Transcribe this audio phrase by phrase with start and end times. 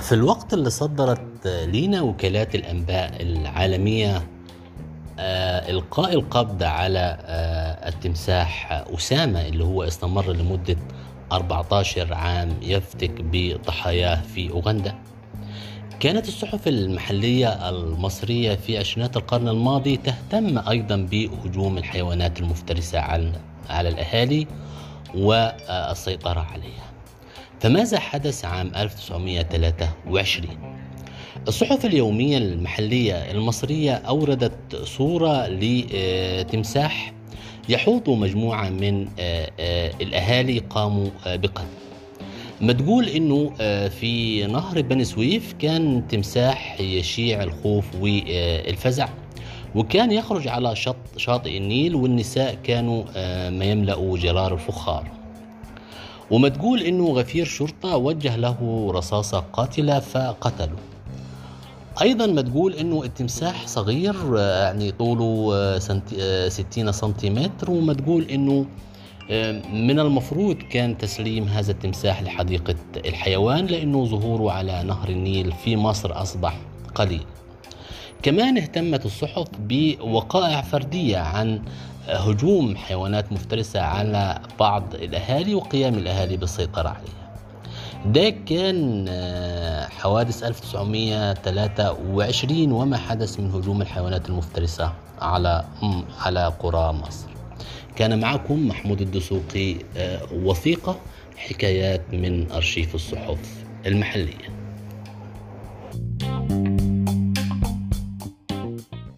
[0.00, 4.26] في الوقت اللي صدرت لينا وكالات الأنباء العالمية
[5.18, 10.76] آه، إلقاء القبض على آه، التمساح أسامة اللي هو استمر لمدة
[11.32, 14.94] 14 عام يفتك بضحاياه في أوغندا.
[16.00, 23.32] كانت الصحف المحلية المصرية في عشرينات القرن الماضي تهتم أيضا بهجوم الحيوانات المفترسة على
[23.70, 24.46] على الأهالي
[25.14, 26.90] والسيطرة عليها.
[27.60, 30.48] فماذا حدث عام 1923
[31.48, 37.12] الصحف اليومية المحلية المصرية أوردت صورة لتمساح
[37.68, 41.64] يحوط مجموعة من آه، آه، الأهالي قاموا آه، بقتل.
[42.60, 43.50] ما تقول انه
[43.88, 49.08] في نهر بني سويف كان تمساح يشيع الخوف والفزع
[49.74, 53.04] وكان يخرج على شط شاطئ النيل والنساء كانوا
[53.50, 55.19] ما يملأوا جرار الفخار.
[56.30, 60.76] وما تقول إنه غفير شرطة وجه له رصاصة قاتلة فقتله.
[62.02, 68.66] أيضا ما تقول إنه التمساح صغير يعني طوله سنتي 60 سنتيمتر وما تقول إنه
[69.72, 76.22] من المفروض كان تسليم هذا التمساح لحديقة الحيوان لأنه ظهوره على نهر النيل في مصر
[76.22, 76.60] أصبح
[76.94, 77.24] قليل.
[78.22, 81.62] كمان اهتمت الصحف بوقائع فردية عن
[82.08, 87.30] هجوم حيوانات مفترسة على بعض الأهالي وقيام الأهالي بالسيطرة عليها.
[88.06, 95.64] ده كان آه، حوادث 1923 وما حدث من هجوم الحيوانات المفترسة على
[96.20, 97.26] على قرى مصر.
[97.96, 100.96] كان معكم محمود الدسوقي آه، وثيقة
[101.36, 103.38] حكايات من أرشيف الصحف
[103.86, 104.59] المحلية.